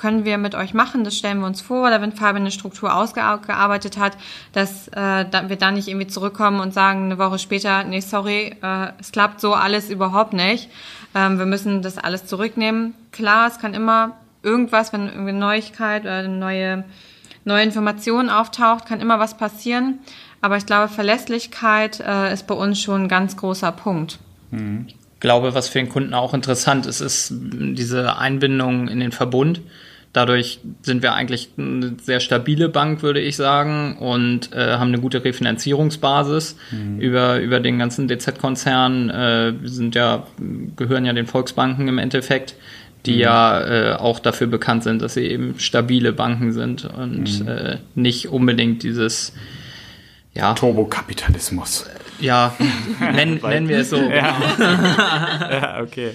[0.00, 2.94] können wir mit euch machen, das stellen wir uns vor, oder wenn Fabian eine Struktur
[2.94, 4.16] ausgearbeitet hat,
[4.52, 8.88] dass äh, wir dann nicht irgendwie zurückkommen und sagen eine Woche später, nee, sorry, äh,
[8.98, 10.70] es klappt so alles überhaupt nicht.
[11.14, 12.94] Ähm, wir müssen das alles zurücknehmen.
[13.12, 16.84] Klar, es kann immer irgendwas, wenn eine Neuigkeit oder eine neue,
[17.44, 19.98] neue Information auftaucht, kann immer was passieren.
[20.40, 24.18] Aber ich glaube, Verlässlichkeit äh, ist bei uns schon ein ganz großer Punkt.
[24.50, 24.86] Mhm
[25.20, 29.60] glaube, was für den Kunden auch interessant ist, ist diese Einbindung in den Verbund.
[30.12, 34.98] Dadurch sind wir eigentlich eine sehr stabile Bank, würde ich sagen, und äh, haben eine
[34.98, 36.98] gute Refinanzierungsbasis mhm.
[36.98, 39.08] über, über den ganzen DZ-Konzern.
[39.10, 40.26] Äh, sind ja,
[40.74, 42.56] gehören ja den Volksbanken im Endeffekt,
[43.06, 43.20] die mhm.
[43.20, 47.48] ja äh, auch dafür bekannt sind, dass sie eben stabile Banken sind und mhm.
[47.48, 49.32] äh, nicht unbedingt dieses
[50.34, 51.86] ja, Turbokapitalismus.
[52.20, 52.54] Ja,
[53.00, 53.96] nennen, nennen wir es so.
[54.10, 54.36] Ja,
[55.50, 56.10] ja okay.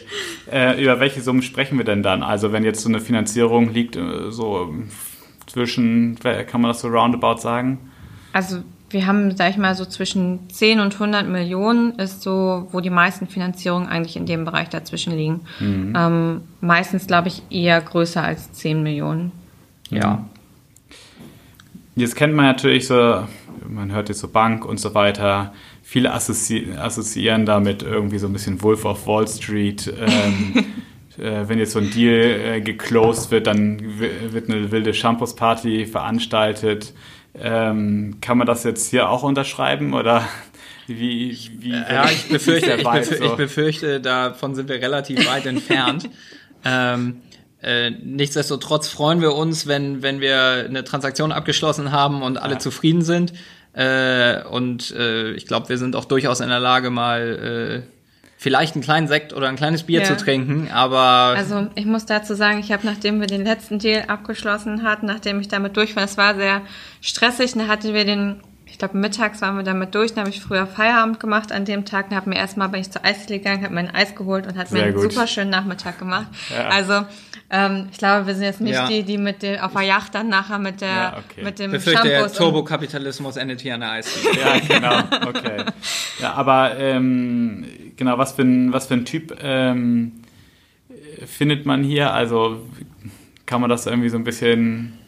[0.51, 2.23] Äh, über welche Summen sprechen wir denn dann?
[2.23, 4.73] Also wenn jetzt so eine Finanzierung liegt, äh, so
[5.47, 7.91] zwischen, kann man das so roundabout sagen?
[8.33, 12.81] Also wir haben, sag ich mal, so zwischen 10 und 100 Millionen ist so, wo
[12.81, 15.41] die meisten Finanzierungen eigentlich in dem Bereich dazwischen liegen.
[15.59, 15.93] Mhm.
[15.97, 19.31] Ähm, meistens, glaube ich, eher größer als 10 Millionen.
[19.89, 20.25] Ja.
[21.95, 23.25] Jetzt kennt man natürlich so,
[23.67, 25.53] man hört jetzt so Bank und so weiter,
[25.85, 29.87] viele assozi assoziieren damit irgendwie so ein bisschen Wolf of Wall Street.
[29.87, 30.65] Ähm,
[31.17, 36.93] äh, wenn jetzt so ein Deal äh, geclosed wird, dann wird eine wilde Shampoos-Party veranstaltet.
[37.35, 40.27] Ähm, kann man das jetzt hier auch unterschreiben oder
[40.87, 43.23] wie, wie ja, ich befürchte, ich, befürchte, so?
[43.23, 46.09] ich befürchte, davon sind wir relativ weit entfernt.
[46.67, 47.21] Ähm,
[47.61, 52.59] äh, nichtsdestotrotz freuen wir uns, wenn, wenn wir eine Transaktion abgeschlossen haben und alle ja.
[52.59, 53.33] zufrieden sind.
[53.75, 57.95] Äh, und äh, ich glaube, wir sind auch durchaus in der Lage, mal äh,
[58.37, 60.05] vielleicht einen kleinen Sekt oder ein kleines Bier ja.
[60.05, 61.35] zu trinken, aber.
[61.35, 65.41] Also ich muss dazu sagen, ich habe, nachdem wir den letzten Deal abgeschlossen hatten, nachdem
[65.41, 66.61] ich damit durch war, es war sehr
[67.01, 68.41] stressig, dann hatten wir den,
[68.75, 71.85] ich glaube, mittags waren wir damit durch, dann habe ich früher Feierabend gemacht an dem
[71.85, 74.57] Tag, dann habe mir erstmal, bin ich zur Eisdiele gegangen, habe mein Eis geholt und
[74.57, 76.27] hat mir einen super schönen Nachmittag gemacht.
[76.53, 76.67] Ja.
[76.67, 77.05] Also
[77.49, 78.87] ähm, ich glaube, wir sind jetzt nicht ja.
[78.87, 81.43] die, die mit der, auf der Yacht dann nachher mit der, ja, okay.
[81.43, 82.27] mit dem Befürchte, Shampoo.
[82.27, 84.39] Der Turbokapitalismus endet hier an der Eisdiele.
[84.39, 85.63] ja, genau, okay.
[86.19, 90.21] Ja, aber ähm, genau, was für ein, was für ein Typ ähm,
[91.25, 92.13] findet man hier?
[92.13, 92.67] Also
[93.45, 94.99] kann man das irgendwie so ein bisschen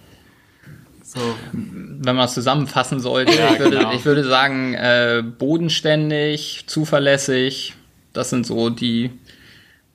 [1.08, 1.20] so.
[1.54, 3.94] Wenn man es zusammenfassen sollte, ja, ich, würde, genau.
[3.94, 7.76] ich würde sagen, äh, bodenständig, zuverlässig,
[8.12, 9.12] das sind so die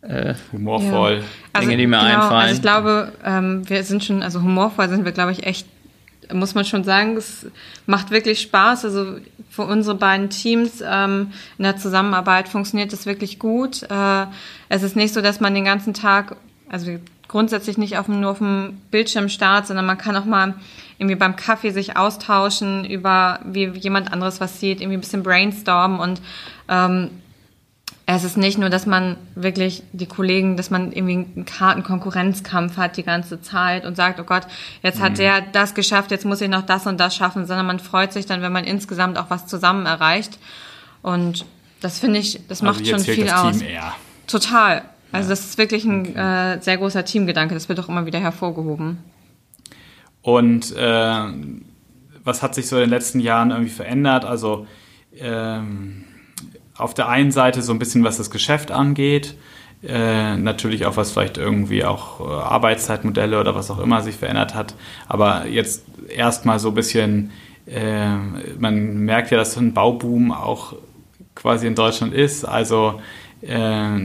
[0.01, 1.18] äh, humorvoll.
[1.18, 1.25] Ja.
[1.53, 2.40] Also, Dinge, die mir genau, einfallen.
[2.40, 5.66] Also ich glaube, ähm, wir sind schon, also humorvoll sind wir, glaube ich, echt,
[6.33, 7.46] muss man schon sagen, es
[7.87, 8.87] macht wirklich Spaß.
[8.87, 9.18] Also
[9.51, 13.83] für unsere beiden Teams ähm, in der Zusammenarbeit funktioniert das wirklich gut.
[13.83, 14.27] Äh,
[14.70, 16.37] es ist nicht so, dass man den ganzen Tag,
[16.70, 16.98] also
[17.29, 20.55] grundsätzlich nicht auf, nur auf dem Bildschirm starrt, sondern man kann auch mal
[21.03, 25.99] irgendwie beim Kaffee sich austauschen über wie jemand anderes was sieht, irgendwie ein bisschen brainstormen
[25.99, 26.23] und
[26.69, 27.11] ähm,
[28.07, 32.77] es ist nicht nur, dass man wirklich die Kollegen, dass man irgendwie einen harten Konkurrenzkampf
[32.77, 34.43] hat die ganze Zeit und sagt, oh Gott,
[34.83, 35.17] jetzt hat mhm.
[35.17, 38.27] der das geschafft, jetzt muss ich noch das und das schaffen, sondern man freut sich
[38.27, 40.38] dann, wenn man insgesamt auch was zusammen erreicht.
[41.03, 41.45] Und
[41.81, 43.61] das finde ich, das also macht schon viel aus.
[44.27, 44.83] Total.
[45.12, 46.55] Also das ist wirklich ein okay.
[46.55, 47.55] äh, sehr großer Teamgedanke.
[47.55, 48.99] Das wird auch immer wieder hervorgehoben.
[50.23, 51.23] Und äh,
[52.25, 54.25] was hat sich so in den letzten Jahren irgendwie verändert?
[54.25, 54.67] Also
[55.19, 56.05] ähm,
[56.77, 59.37] auf der einen Seite so ein bisschen, was das Geschäft angeht,
[59.83, 64.55] äh, natürlich auch was vielleicht irgendwie auch äh, Arbeitszeitmodelle oder was auch immer sich verändert
[64.55, 64.77] hat,
[65.09, 67.33] aber jetzt erstmal so ein bisschen
[67.67, 68.17] äh,
[68.59, 70.75] man merkt ja, dass so ein Bauboom auch
[71.35, 72.45] quasi in Deutschland ist.
[72.45, 73.01] Also
[73.41, 73.99] äh,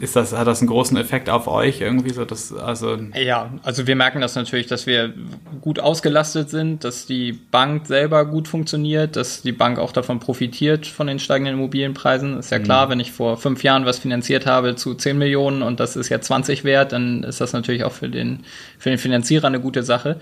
[0.00, 2.24] ist das, hat das einen großen Effekt auf euch irgendwie so?
[2.24, 5.12] Dass, also ja, also wir merken das natürlich, dass wir
[5.60, 10.86] gut ausgelastet sind, dass die Bank selber gut funktioniert, dass die Bank auch davon profitiert
[10.86, 12.38] von den steigenden Immobilienpreisen.
[12.38, 12.90] Ist ja klar, mhm.
[12.92, 16.28] wenn ich vor fünf Jahren was finanziert habe zu 10 Millionen und das ist jetzt
[16.28, 18.44] 20 wert, dann ist das natürlich auch für den,
[18.78, 20.18] für den Finanzierer eine gute Sache.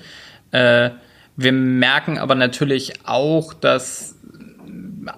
[0.50, 0.90] Äh,
[1.36, 4.11] wir merken aber natürlich auch, dass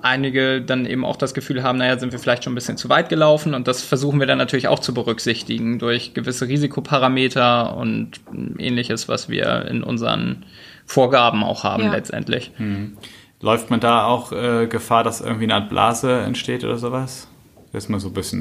[0.03, 2.88] einige dann eben auch das Gefühl haben, naja, sind wir vielleicht schon ein bisschen zu
[2.88, 8.20] weit gelaufen und das versuchen wir dann natürlich auch zu berücksichtigen durch gewisse Risikoparameter und
[8.59, 10.44] ähnliches, was wir in unseren
[10.87, 11.92] Vorgaben auch haben ja.
[11.92, 12.53] letztendlich.
[12.57, 12.97] Hm.
[13.40, 17.29] Läuft man da auch äh, Gefahr, dass irgendwie eine Art Blase entsteht oder sowas?
[17.73, 18.40] Das ist mal so ein bisschen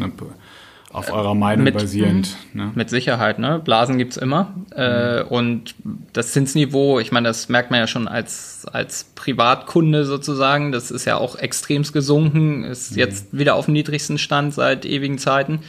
[0.93, 2.37] auf eurer Meinung mit, basierend.
[2.53, 2.71] Ne?
[2.75, 3.59] Mit Sicherheit, ne?
[3.63, 4.53] Blasen gibt's immer.
[4.55, 4.65] Mhm.
[4.75, 5.75] Äh, und
[6.13, 11.05] das Zinsniveau, ich meine, das merkt man ja schon als, als Privatkunde sozusagen, das ist
[11.05, 12.99] ja auch extremst gesunken, ist mhm.
[12.99, 15.61] jetzt wieder auf dem niedrigsten Stand seit ewigen Zeiten.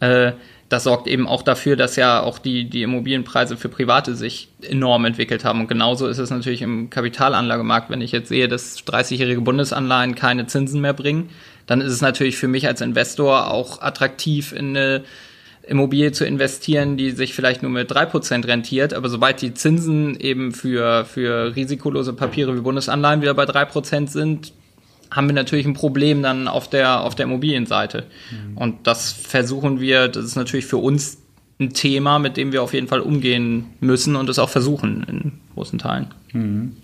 [0.00, 0.32] Äh,
[0.68, 5.04] das sorgt eben auch dafür, dass ja auch die, die Immobilienpreise für Private sich enorm
[5.04, 5.60] entwickelt haben.
[5.60, 7.90] Und genauso ist es natürlich im Kapitalanlagemarkt.
[7.90, 11.28] Wenn ich jetzt sehe, dass 30-jährige Bundesanleihen keine Zinsen mehr bringen,
[11.66, 15.04] dann ist es natürlich für mich als Investor auch attraktiv, in eine
[15.66, 18.94] Immobilie zu investieren, die sich vielleicht nur mit drei Prozent rentiert.
[18.94, 24.10] Aber sobald die Zinsen eben für, für risikolose Papiere wie Bundesanleihen wieder bei drei Prozent
[24.10, 24.52] sind,
[25.14, 28.06] haben wir natürlich ein Problem dann auf der, auf der Immobilienseite.
[28.30, 28.56] Mhm.
[28.58, 31.18] Und das versuchen wir, das ist natürlich für uns
[31.60, 35.32] ein Thema, mit dem wir auf jeden Fall umgehen müssen und es auch versuchen in
[35.54, 36.08] großen Teilen.
[36.32, 36.76] Mhm.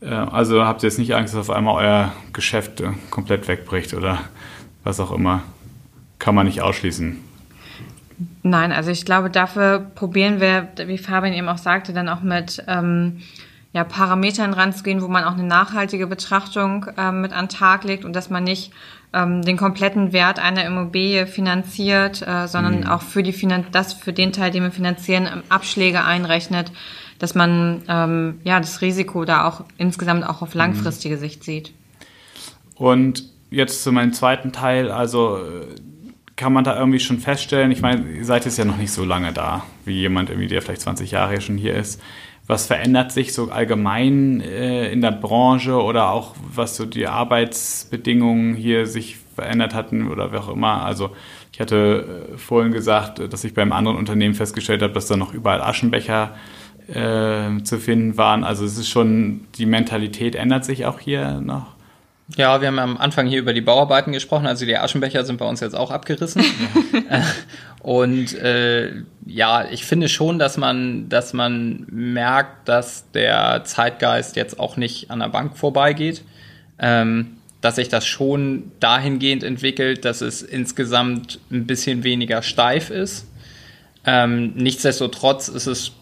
[0.00, 4.20] Also habt ihr jetzt nicht Angst, dass auf einmal euer Geschäft äh, komplett wegbricht oder
[4.84, 5.42] was auch immer?
[6.18, 7.16] Kann man nicht ausschließen.
[8.42, 12.62] Nein, also ich glaube, dafür probieren wir, wie Fabian eben auch sagte, dann auch mit
[12.68, 13.22] ähm,
[13.74, 18.06] ja, Parametern ranzugehen, wo man auch eine nachhaltige Betrachtung ähm, mit an den Tag legt
[18.06, 18.72] und dass man nicht
[19.12, 22.86] ähm, den kompletten Wert einer Immobilie finanziert, äh, sondern mhm.
[22.86, 26.72] auch für die Finan das für den Teil, den wir finanzieren, Abschläge einrechnet
[27.18, 31.20] dass man ähm, ja das Risiko da auch insgesamt auch auf langfristige mhm.
[31.20, 31.72] Sicht sieht.
[32.74, 35.38] Und jetzt zu meinem zweiten Teil, also
[36.36, 39.04] kann man da irgendwie schon feststellen, ich meine, ihr seid jetzt ja noch nicht so
[39.04, 42.00] lange da, wie jemand irgendwie, der vielleicht 20 Jahre schon hier ist.
[42.46, 48.54] Was verändert sich so allgemein äh, in der Branche oder auch was so die Arbeitsbedingungen
[48.54, 50.84] hier sich verändert hatten oder wie auch immer?
[50.84, 51.10] Also
[51.52, 55.32] ich hatte äh, vorhin gesagt, dass ich beim anderen Unternehmen festgestellt habe, dass da noch
[55.32, 56.34] überall Aschenbecher
[56.88, 58.44] äh, zu finden waren.
[58.44, 61.68] Also es ist schon, die Mentalität ändert sich auch hier noch.
[62.36, 64.46] Ja, wir haben am Anfang hier über die Bauarbeiten gesprochen.
[64.46, 66.44] Also die Aschenbecher sind bei uns jetzt auch abgerissen.
[67.84, 68.92] Und äh,
[69.26, 75.10] ja, ich finde schon, dass man, dass man merkt, dass der Zeitgeist jetzt auch nicht
[75.10, 76.24] an der Bank vorbeigeht.
[76.78, 83.26] Ähm, dass sich das schon dahingehend entwickelt, dass es insgesamt ein bisschen weniger steif ist.
[84.06, 85.92] Ähm, nichtsdestotrotz ist es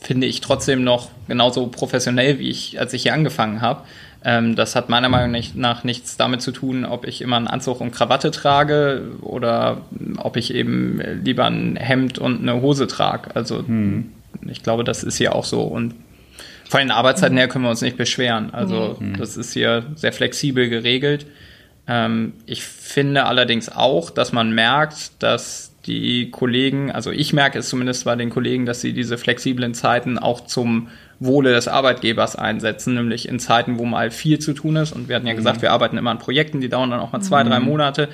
[0.00, 3.82] finde ich trotzdem noch genauso professionell, wie ich, als ich hier angefangen habe.
[4.24, 7.80] Ähm, das hat meiner Meinung nach nichts damit zu tun, ob ich immer einen Anzug
[7.80, 9.82] und Krawatte trage oder
[10.18, 13.34] ob ich eben lieber ein Hemd und eine Hose trage.
[13.34, 14.12] Also hm.
[14.48, 15.62] ich glaube, das ist hier auch so.
[15.62, 15.94] Und
[16.68, 18.54] von den Arbeitszeiten her können wir uns nicht beschweren.
[18.54, 19.16] Also hm.
[19.16, 21.26] das ist hier sehr flexibel geregelt.
[21.88, 27.68] Ähm, ich finde allerdings auch, dass man merkt, dass die Kollegen, also ich merke es
[27.68, 30.88] zumindest bei den Kollegen, dass sie diese flexiblen Zeiten auch zum
[31.24, 34.92] Wohle des Arbeitgebers einsetzen, nämlich in Zeiten, wo mal viel zu tun ist.
[34.92, 35.62] Und wir hatten ja gesagt, mhm.
[35.62, 37.48] wir arbeiten immer an Projekten, die dauern dann auch mal zwei, mhm.
[37.48, 38.08] drei Monate.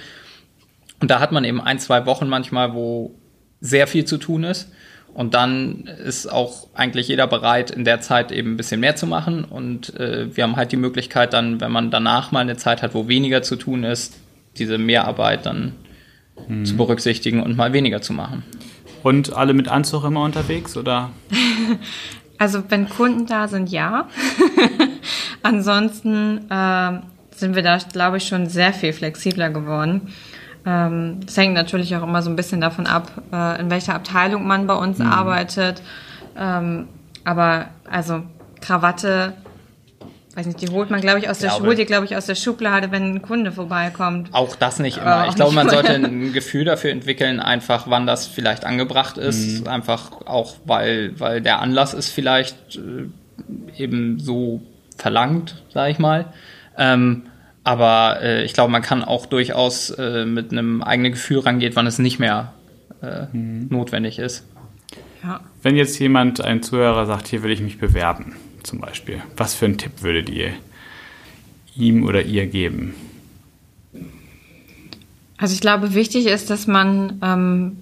[1.00, 3.14] Und da hat man eben ein, zwei Wochen manchmal, wo
[3.60, 4.70] sehr viel zu tun ist.
[5.14, 9.06] Und dann ist auch eigentlich jeder bereit, in der Zeit eben ein bisschen mehr zu
[9.06, 9.44] machen.
[9.44, 12.94] Und äh, wir haben halt die Möglichkeit dann, wenn man danach mal eine Zeit hat,
[12.94, 14.16] wo weniger zu tun ist,
[14.58, 15.72] diese Mehrarbeit dann
[16.46, 16.64] hm.
[16.64, 18.44] zu berücksichtigen und mal weniger zu machen.
[19.02, 21.10] Und alle mit Anzug immer unterwegs, oder?
[22.38, 24.06] Also wenn Kunden da sind, ja.
[25.42, 27.00] Ansonsten äh,
[27.34, 30.12] sind wir da, glaube ich, schon sehr viel flexibler geworden.
[30.64, 34.46] Ähm, das hängt natürlich auch immer so ein bisschen davon ab, äh, in welcher Abteilung
[34.46, 35.06] man bei uns mhm.
[35.06, 35.82] arbeitet.
[36.36, 36.88] Ähm,
[37.24, 38.22] aber also
[38.60, 39.34] Krawatte
[40.38, 42.26] weiß nicht, die holt man, glaube ich, aus der, glaube, holt ihr, glaube ich, aus
[42.26, 44.32] der Schublade, wenn ein Kunde vorbeikommt.
[44.32, 45.24] Auch das nicht immer.
[45.24, 49.62] Äh, ich glaube, man sollte ein Gefühl dafür entwickeln, einfach wann das vielleicht angebracht ist.
[49.62, 49.66] Mhm.
[49.66, 54.62] Einfach auch, weil, weil der Anlass ist vielleicht äh, eben so
[54.96, 56.26] verlangt, sage ich mal.
[56.76, 57.24] Ähm,
[57.64, 61.88] aber äh, ich glaube, man kann auch durchaus äh, mit einem eigenen Gefühl rangehen, wann
[61.88, 62.52] es nicht mehr
[63.02, 63.66] äh, mhm.
[63.70, 64.46] notwendig ist.
[65.24, 65.40] Ja.
[65.62, 68.36] Wenn jetzt jemand, ein Zuhörer sagt, hier will ich mich bewerben
[68.68, 69.22] zum Beispiel.
[69.36, 70.52] Was für einen Tipp würdet ihr
[71.74, 72.94] ihm oder ihr geben?
[75.36, 77.78] Also ich glaube, wichtig ist, dass man ähm,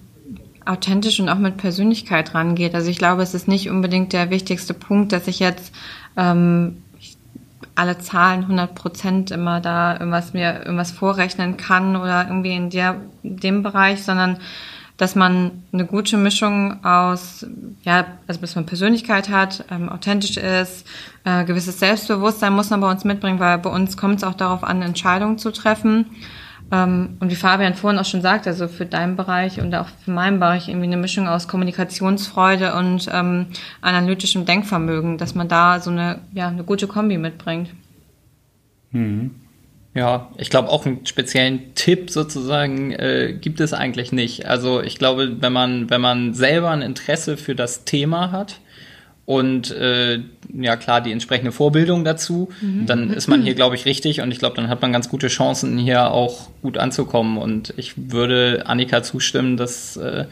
[0.65, 2.75] authentisch und auch mit Persönlichkeit rangeht.
[2.75, 5.73] Also ich glaube, es ist nicht unbedingt der wichtigste Punkt, dass ich jetzt
[6.15, 6.83] ähm,
[7.75, 13.01] alle Zahlen 100 Prozent immer da irgendwas mir irgendwas vorrechnen kann oder irgendwie in der
[13.23, 14.37] dem Bereich, sondern
[14.97, 17.45] dass man eine gute Mischung aus,
[17.83, 20.87] ja, also bis man Persönlichkeit hat, ähm, authentisch ist,
[21.23, 24.63] äh, gewisses Selbstbewusstsein muss man bei uns mitbringen, weil bei uns kommt es auch darauf
[24.63, 26.07] an, Entscheidungen zu treffen.
[26.71, 30.11] Ähm, und wie Fabian vorhin auch schon sagt, also für deinen Bereich und auch für
[30.11, 33.47] meinen Bereich irgendwie eine Mischung aus Kommunikationsfreude und ähm,
[33.81, 37.69] analytischem Denkvermögen, dass man da so eine, ja, eine gute Kombi mitbringt.
[38.91, 39.31] Mhm.
[39.97, 44.45] Ja, ich glaube auch einen speziellen Tipp sozusagen äh, gibt es eigentlich nicht.
[44.45, 48.59] Also ich glaube, wenn man wenn man selber ein Interesse für das Thema hat
[49.27, 50.21] und äh,
[50.53, 52.85] ja klar die entsprechende Vorbildung dazu, mhm.
[52.85, 55.27] dann ist man hier glaube ich richtig und ich glaube, dann hat man ganz gute
[55.27, 60.27] Chancen hier auch gut anzukommen und ich würde Annika zustimmen, dass äh,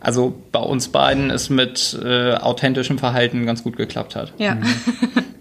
[0.00, 4.32] also bei uns beiden es mit äh, authentischem Verhalten ganz gut geklappt hat.
[4.38, 4.56] Ja.
[4.56, 4.64] Mhm.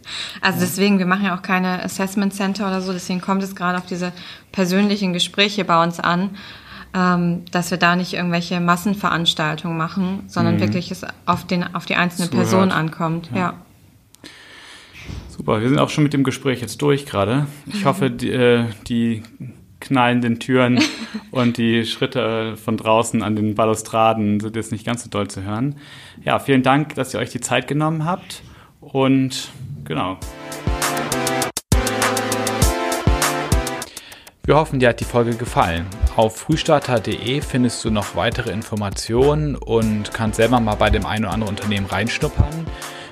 [0.42, 3.78] Also deswegen, wir machen ja auch keine Assessment Center oder so, deswegen kommt es gerade
[3.78, 4.12] auf diese
[4.52, 6.32] persönlichen Gespräche bei uns an,
[6.94, 10.62] ähm, dass wir da nicht irgendwelche Massenveranstaltungen machen, sondern mhm.
[10.62, 12.50] wirklich es auf, den, auf die einzelne Zuhört.
[12.50, 13.30] Person ankommt.
[13.34, 13.38] Ja.
[13.38, 13.54] ja.
[15.30, 17.48] Super, wir sind auch schon mit dem Gespräch jetzt durch gerade.
[17.66, 19.24] Ich hoffe, die, äh, die
[19.80, 20.80] knallenden Türen
[21.32, 25.44] und die Schritte von draußen an den Balustraden sind jetzt nicht ganz so doll zu
[25.44, 25.78] hören.
[26.24, 28.44] Ja, vielen Dank, dass ihr euch die Zeit genommen habt
[28.80, 29.52] und
[29.92, 30.18] Genau.
[34.44, 35.86] Wir hoffen, dir hat die Folge gefallen.
[36.16, 41.34] Auf frühstarter.de findest du noch weitere Informationen und kannst selber mal bei dem einen oder
[41.36, 42.66] anderen Unternehmen reinschnuppern.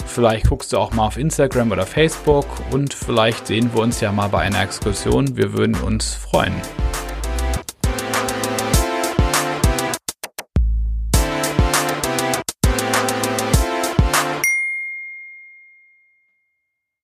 [0.07, 4.11] Vielleicht guckst du auch mal auf Instagram oder Facebook und vielleicht sehen wir uns ja
[4.11, 5.37] mal bei einer Exkursion.
[5.37, 6.55] Wir würden uns freuen.